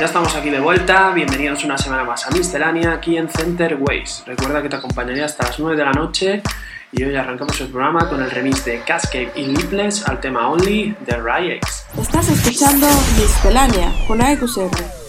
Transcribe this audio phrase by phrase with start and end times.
[0.00, 4.22] Ya estamos aquí de vuelta, bienvenidos una semana más a Miscelánea aquí en Center Ways.
[4.26, 6.42] Recuerda que te acompañaré hasta las 9 de la noche
[6.90, 10.96] y hoy arrancamos el programa con el remix de Cascade y Lipless al tema Only
[11.04, 11.84] de Ryex.
[11.98, 12.86] Estás escuchando
[13.18, 14.99] Miscelánea con AEQCR.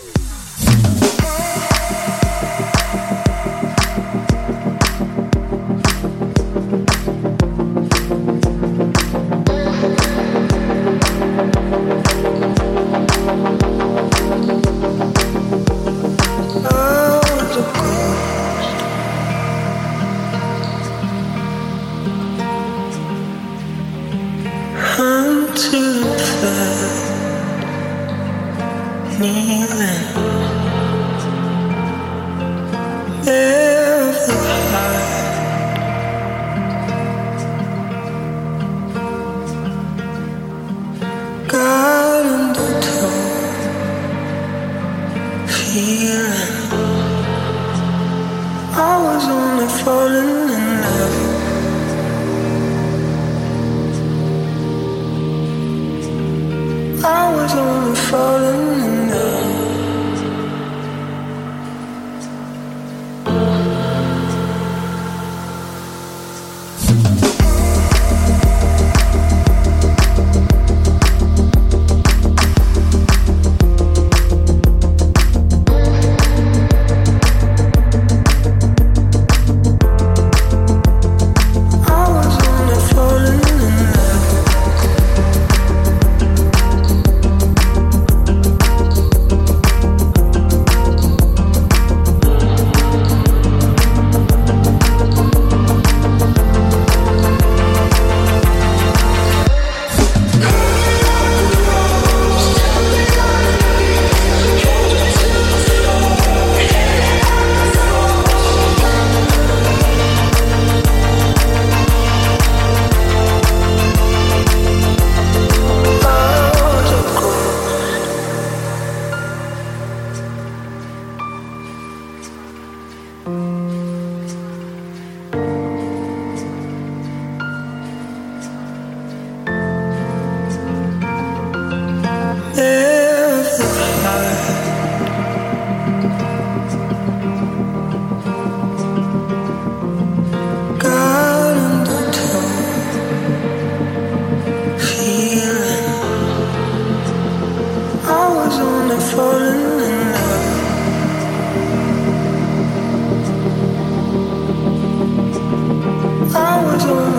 [156.81, 157.10] Angela.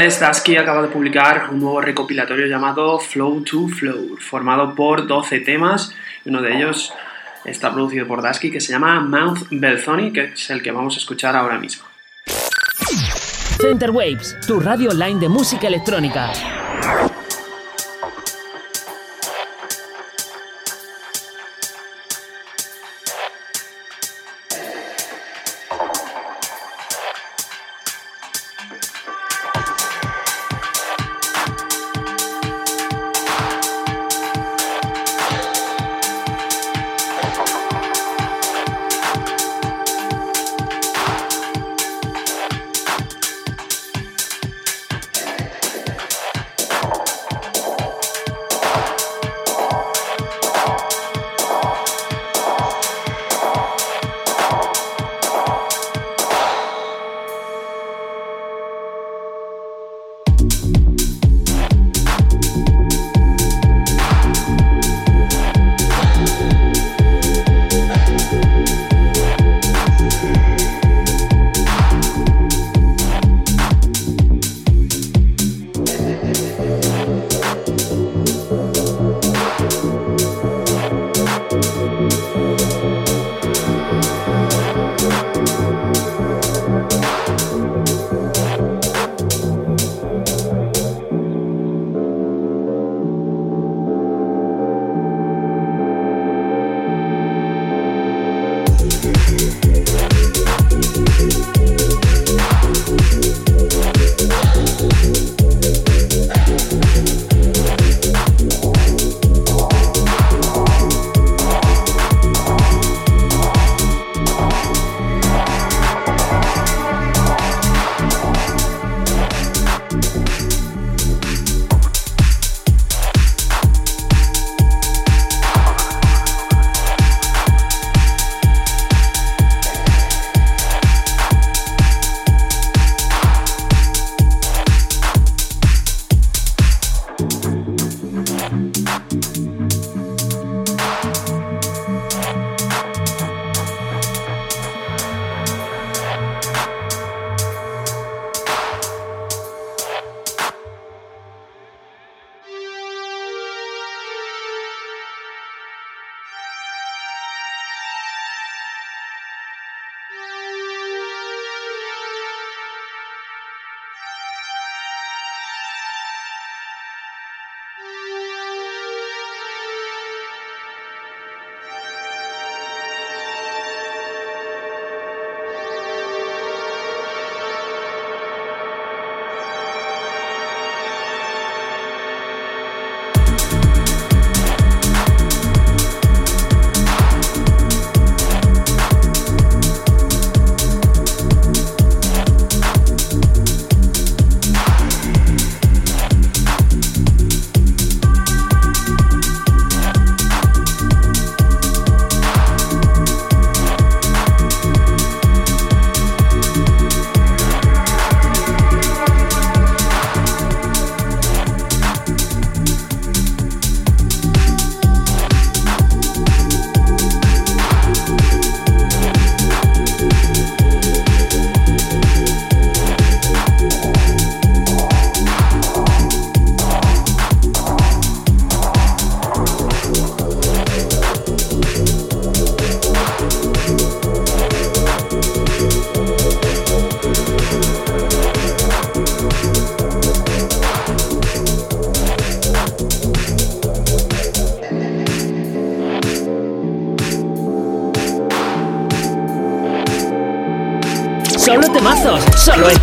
[0.00, 5.40] Inglés Dusky acaba de publicar un nuevo recopilatorio llamado Flow to Flow, formado por 12
[5.40, 5.94] temas
[6.24, 6.94] uno de ellos
[7.44, 11.00] está producido por Dusky que se llama Mouth Belzoni, que es el que vamos a
[11.00, 11.84] escuchar ahora mismo.
[13.60, 16.32] Center Waves, tu radio online de música electrónica.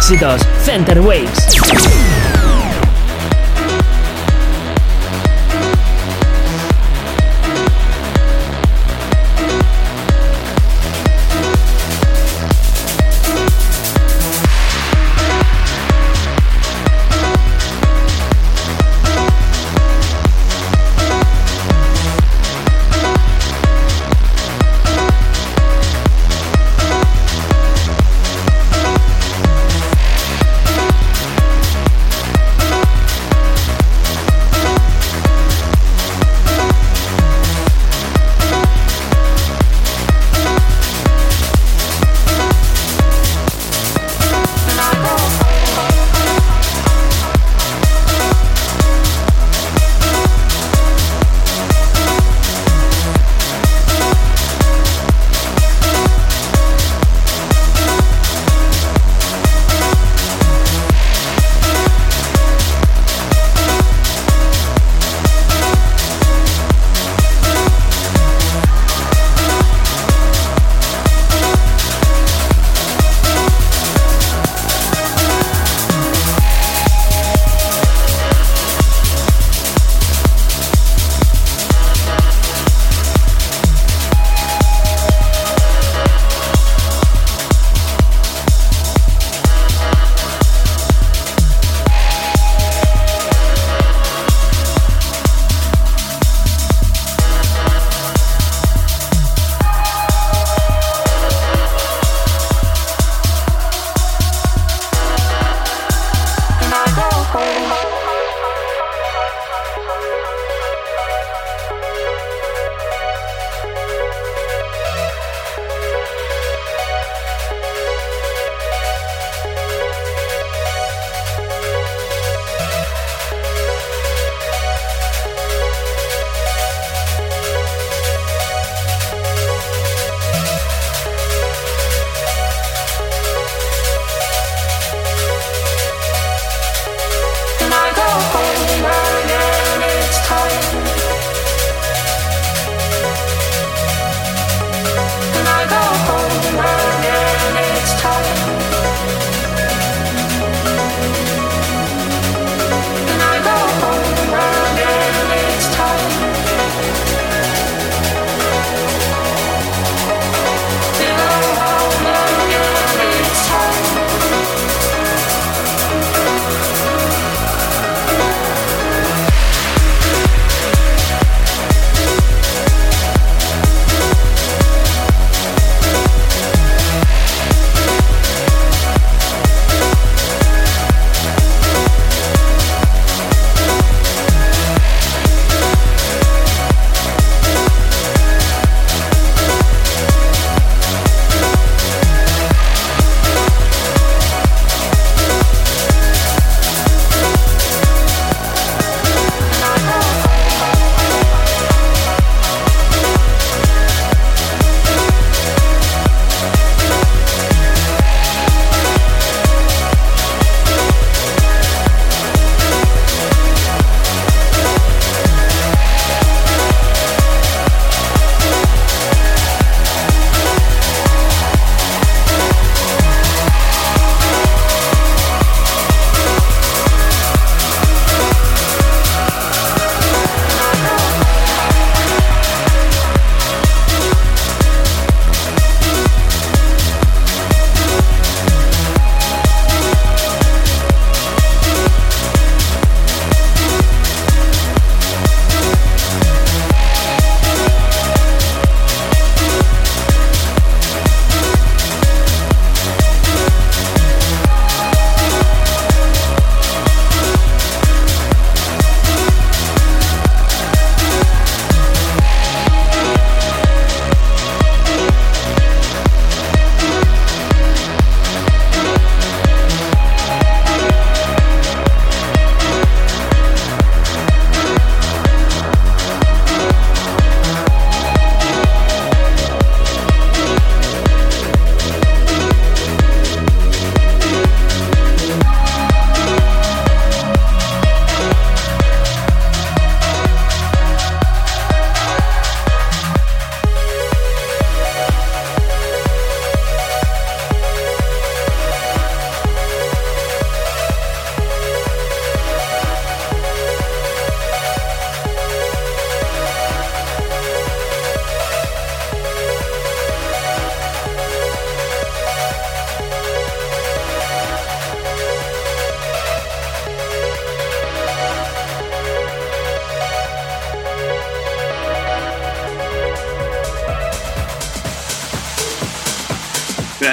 [0.07, 0.41] Éxitos.
[0.63, 1.36] Center Waves.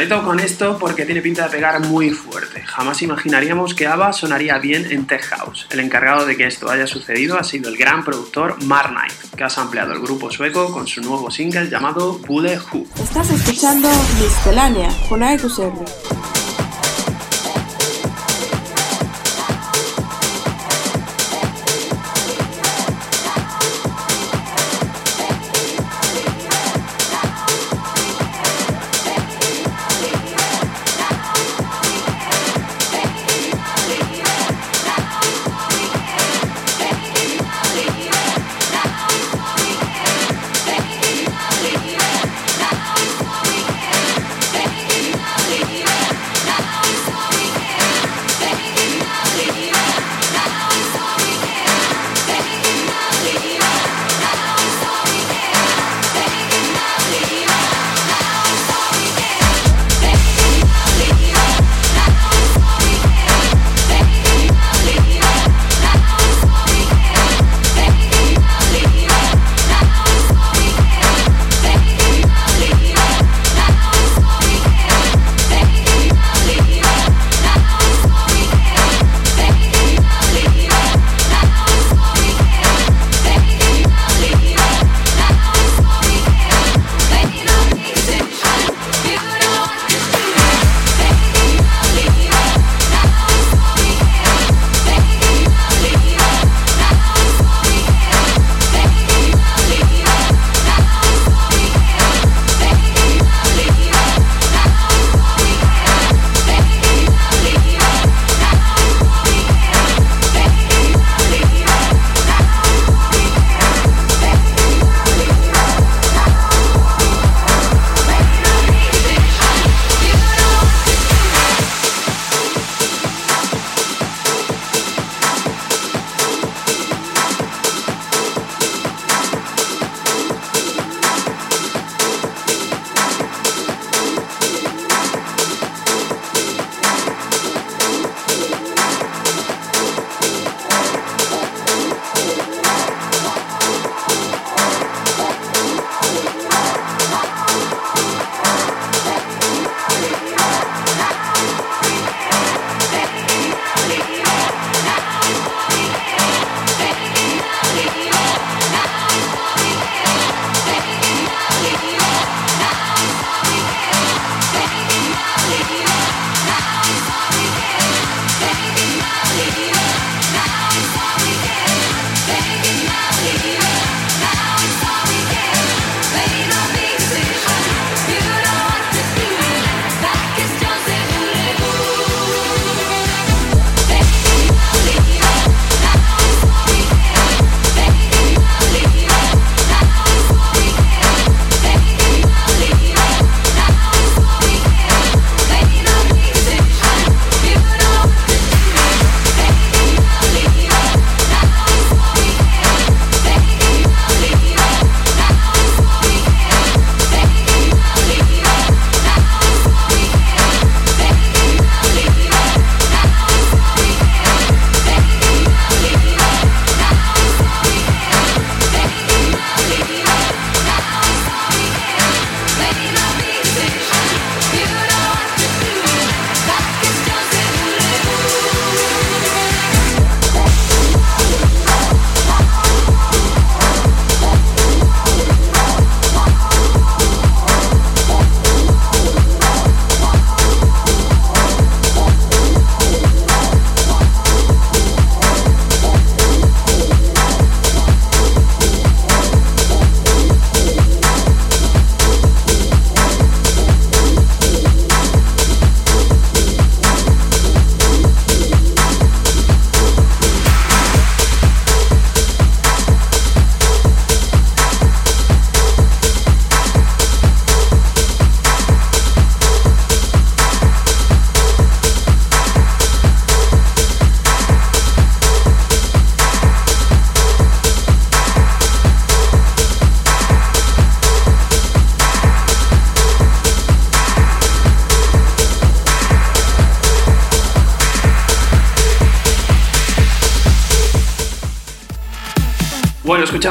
[0.04, 2.60] Cuidadito con esto porque tiene pinta de pegar muy fuerte.
[2.60, 5.66] Jamás imaginaríamos que ABBA sonaría bien en Tech House.
[5.70, 9.44] El encargado de que esto haya sucedido ha sido el gran productor Mark Knight, que
[9.44, 12.86] ha ampliado el grupo sueco con su nuevo single llamado Bullet Who.
[13.02, 13.88] Estás escuchando
[14.20, 15.22] Miscelánea con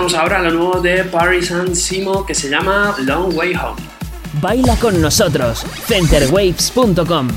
[0.04, 3.82] Escuchamos ahora lo nuevo de Paris and Simo que se llama Long Way Home.
[4.42, 7.30] Baila con nosotros, centerwaves.com.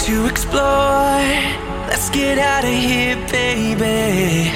[0.00, 1.22] to explore.
[1.88, 4.50] Let's get out of here, baby.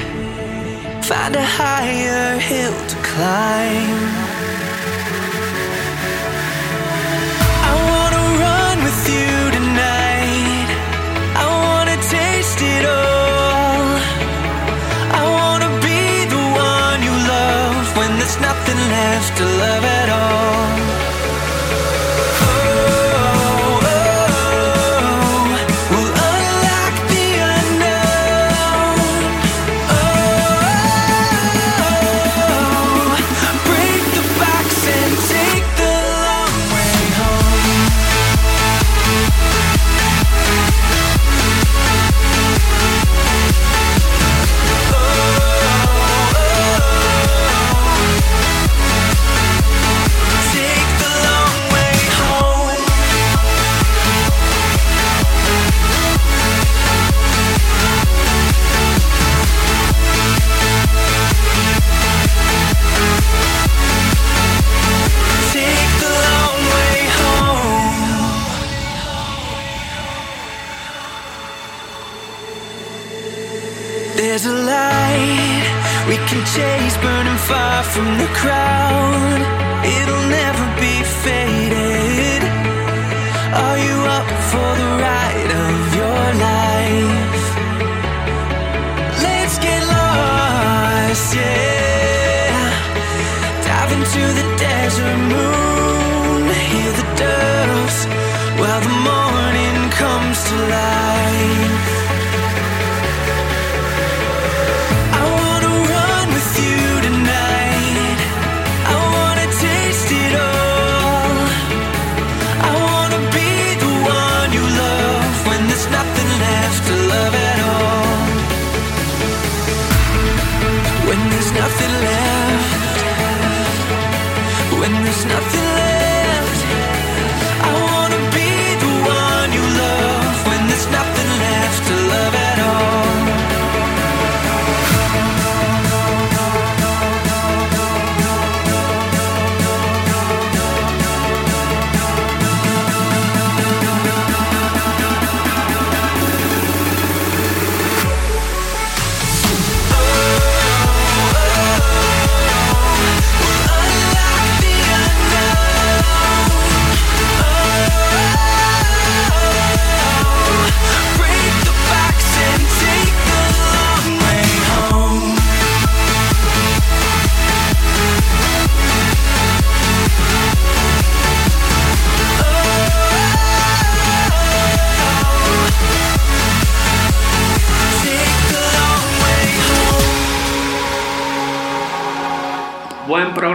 [1.03, 3.98] Find a higher hill to climb.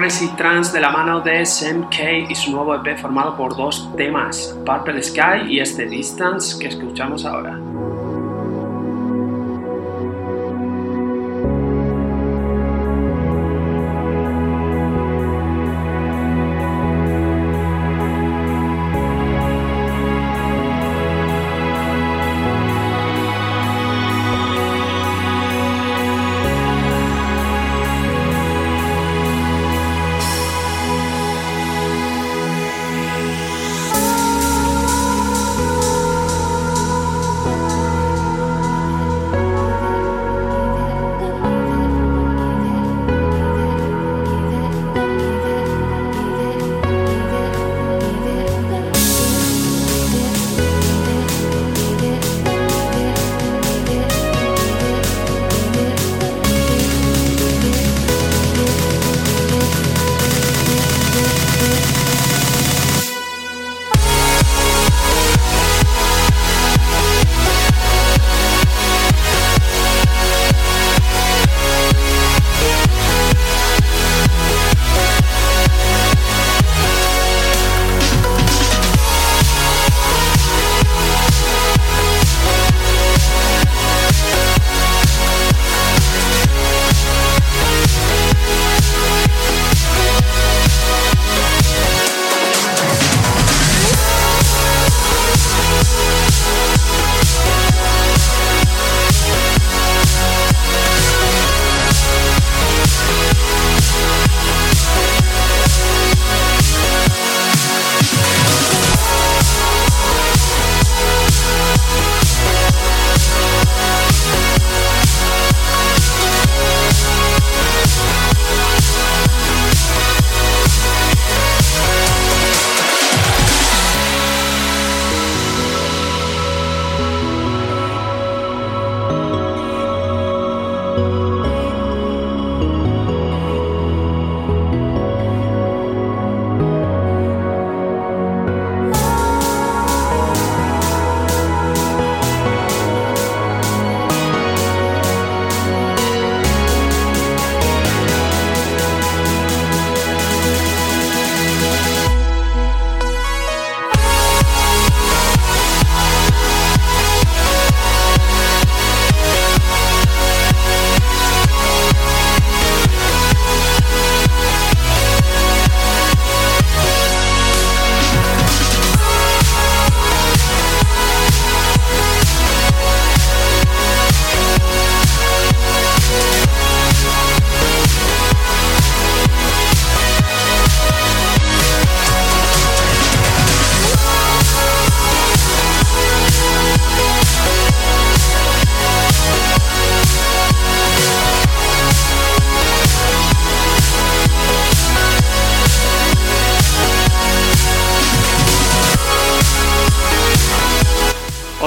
[0.03, 3.89] Progressive Trance de la mano de Sam K y su nuevo EP formado por dos
[3.95, 7.57] temas, Purple Sky y este Distance que escuchamos ahora.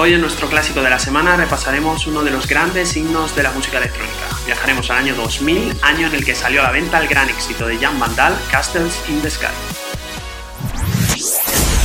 [0.07, 3.51] Hoy en nuestro clásico de la semana repasaremos uno de los grandes himnos de la
[3.51, 4.23] música electrónica.
[4.45, 7.67] Viajaremos al año 2000, año en el que salió a la venta el gran éxito
[7.67, 9.47] de Jan Vandal, Castles in the Sky.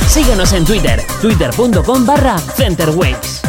[0.07, 3.41] Síguenos en Twitter, twitter.com barra Centerwaves.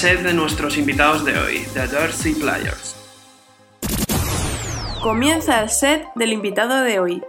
[0.00, 2.96] set de nuestros invitados de hoy, The Jersey Players.
[5.02, 7.22] Comienza el set del invitado de hoy,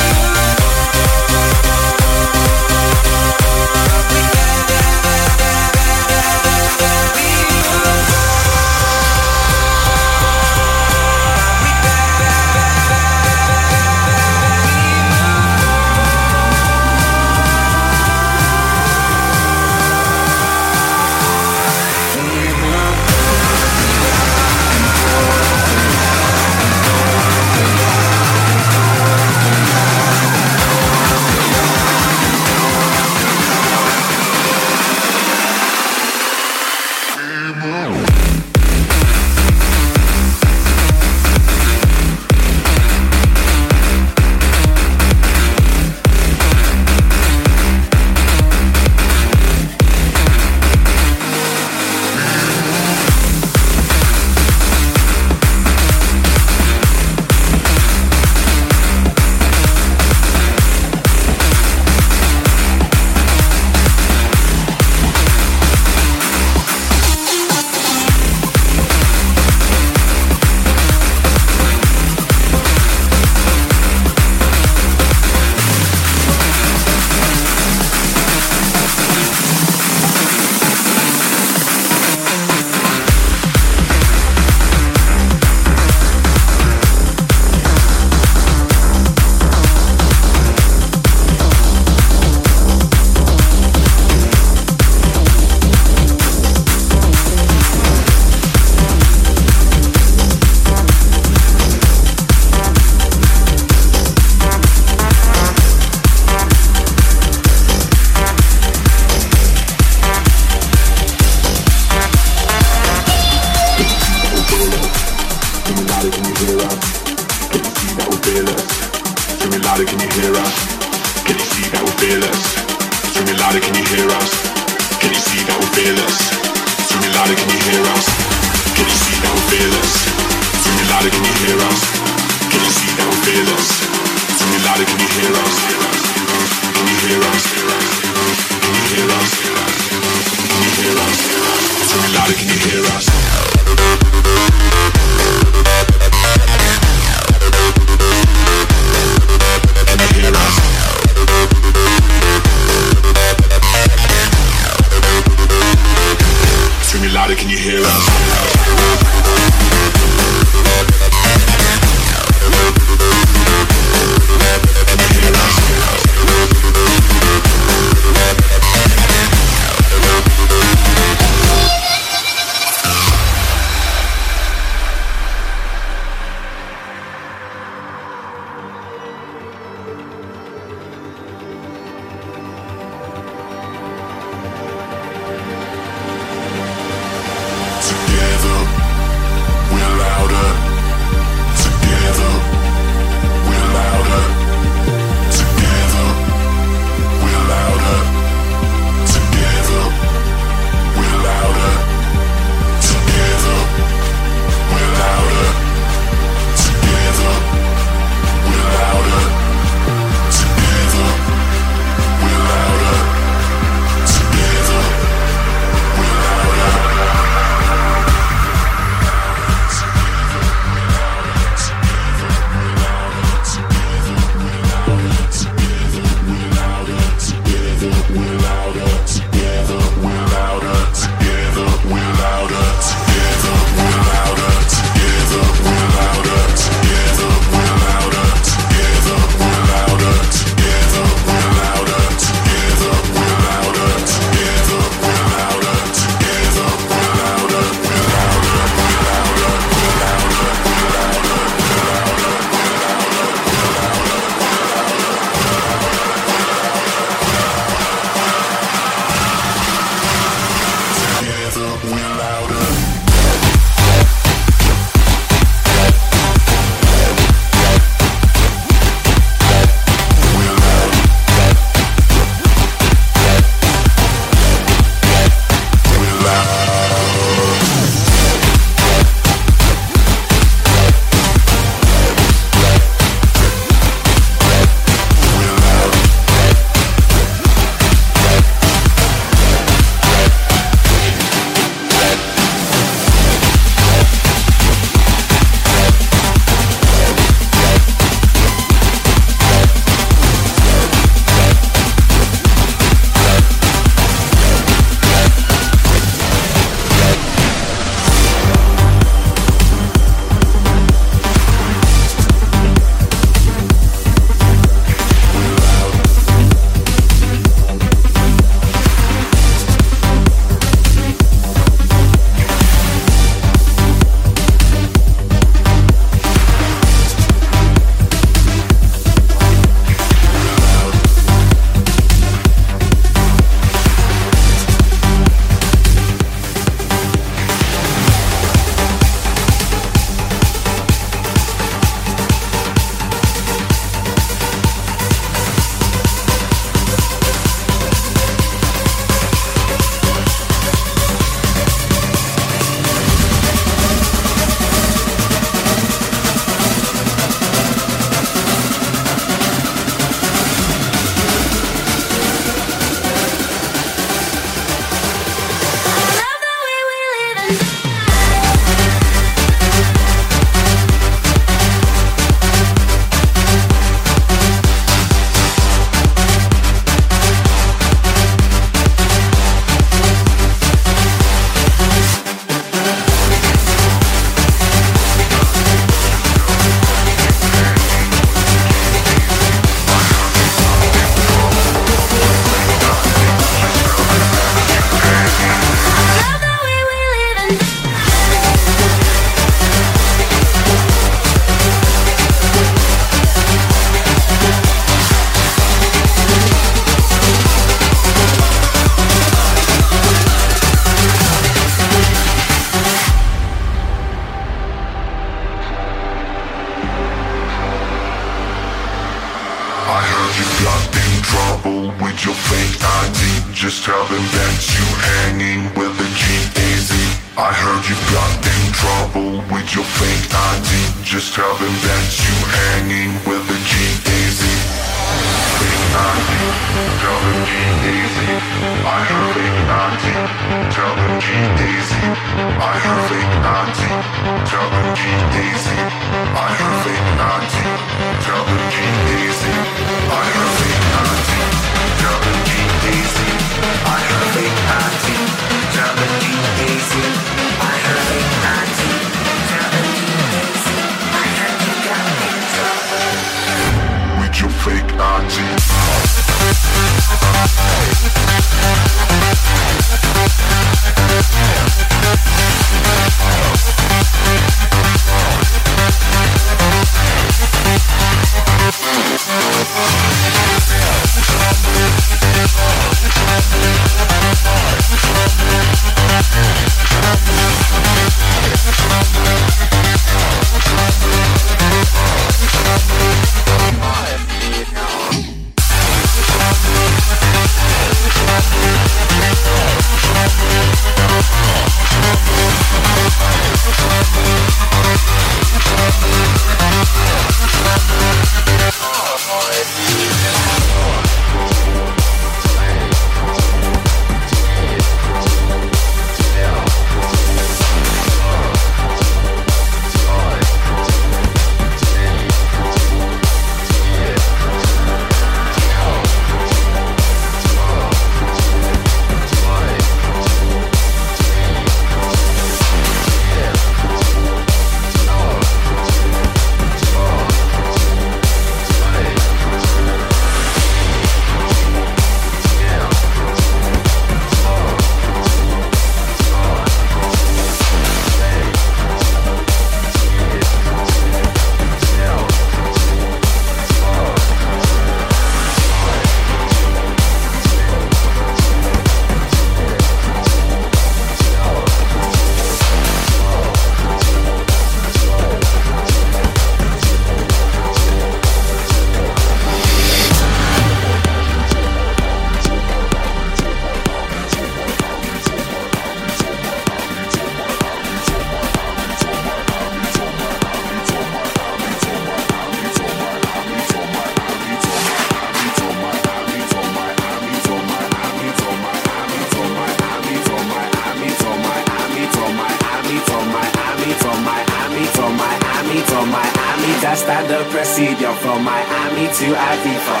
[597.08, 600.00] standard procedure from Miami to Ibiza.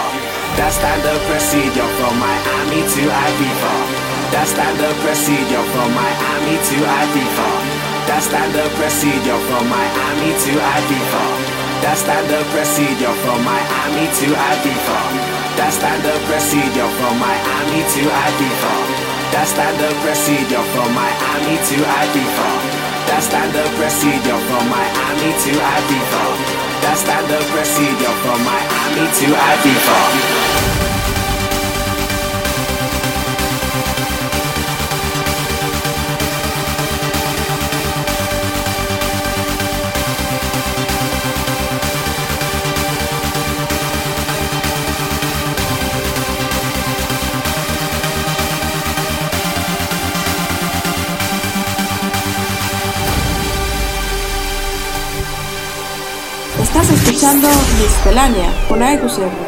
[0.60, 3.74] That's standard procedure from Miami to Ibiza.
[4.28, 7.48] That's standard procedure from Miami to Ibiza.
[8.04, 11.24] That's standard procedure from Miami to Ibiza.
[11.80, 15.00] That's standard procedure from Miami to Ibiza.
[15.56, 18.74] That's standard procedure from Miami to Ibiza.
[19.32, 22.50] That's standard procedure from Miami to Ibiza.
[23.08, 26.57] That's standard procedure from Miami to Ibiza.
[26.88, 30.77] That's standard procedure from Miami to Ibiza.
[57.18, 57.48] Escuchando
[57.80, 59.47] Miscelánea con AEQSR.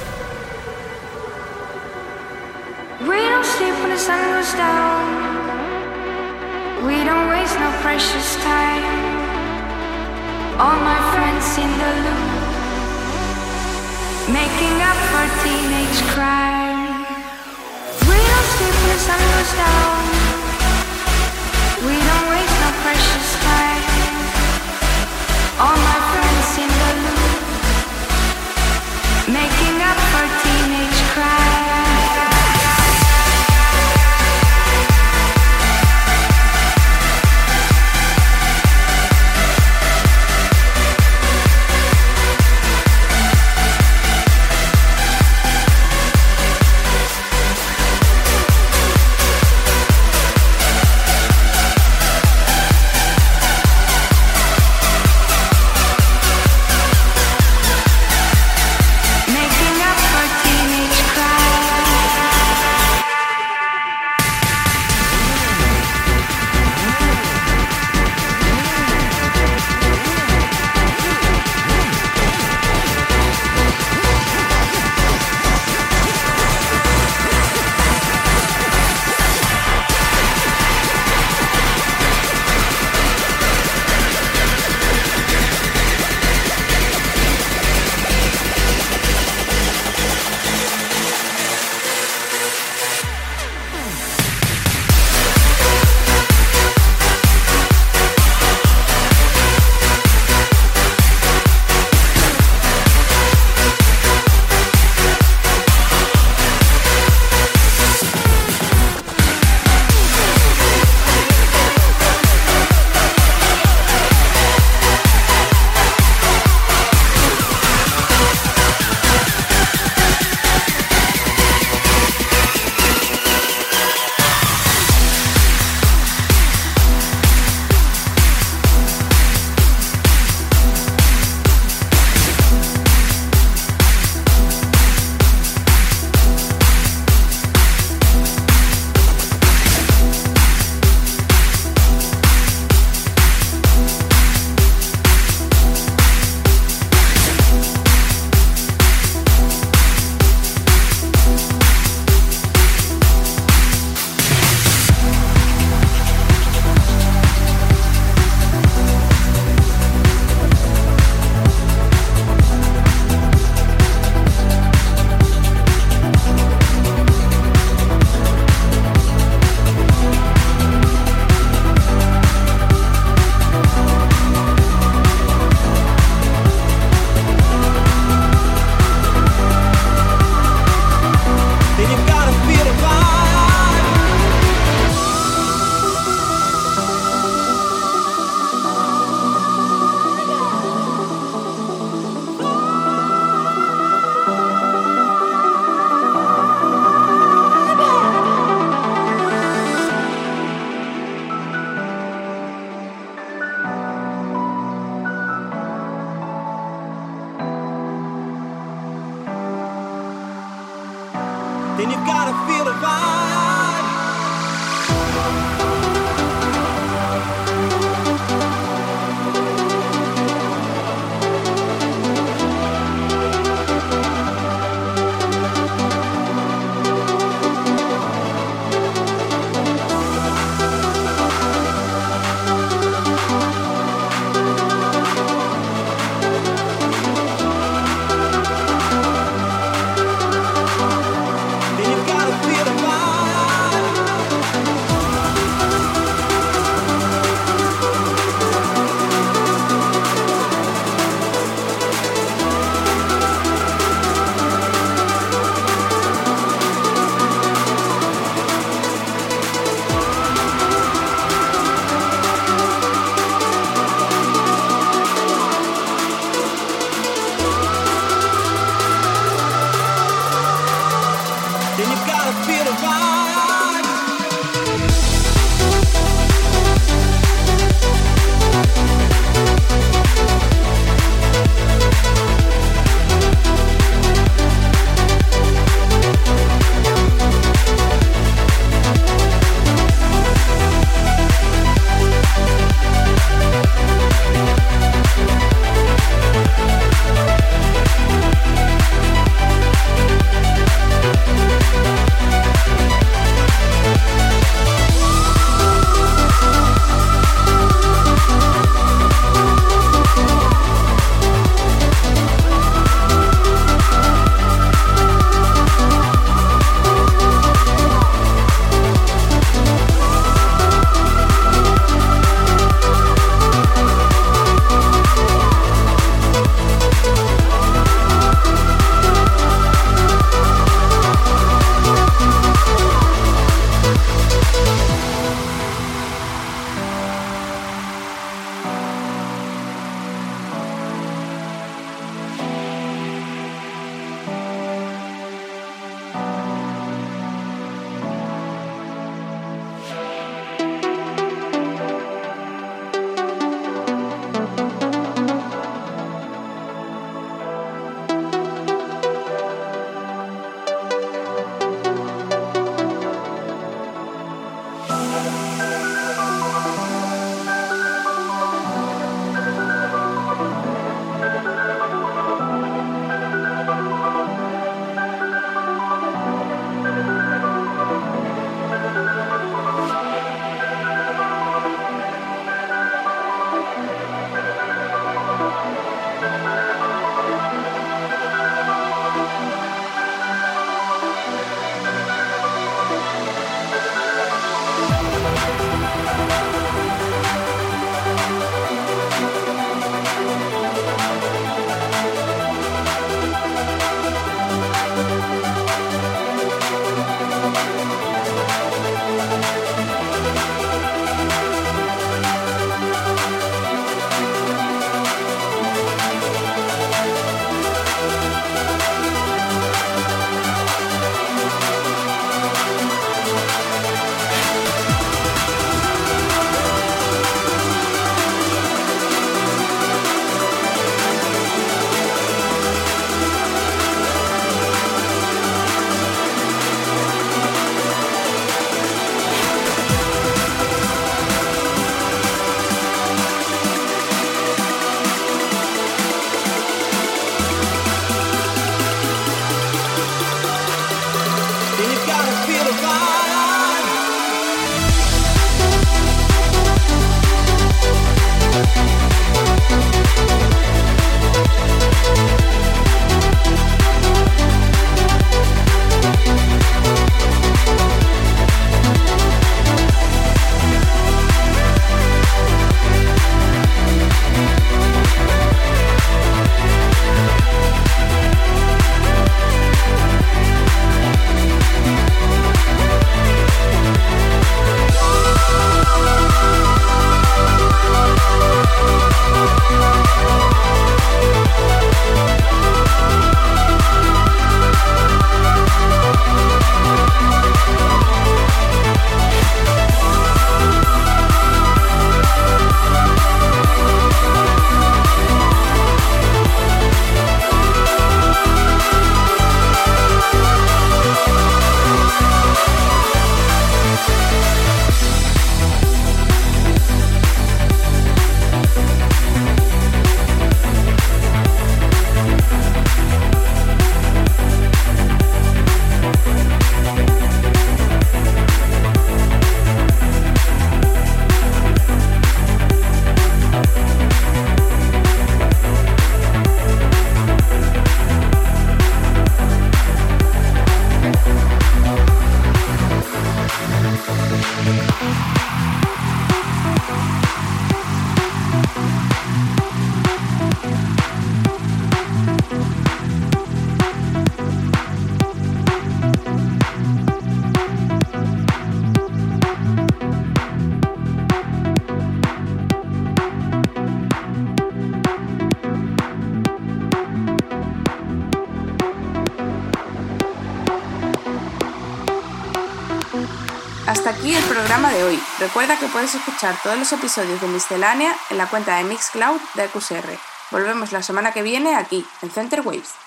[575.41, 579.67] Recuerda que puedes escuchar todos los episodios de Miscelánea en la cuenta de Mixcloud de
[579.69, 580.19] QSR.
[580.51, 583.00] Volvemos la semana que viene aquí, en Center Waves.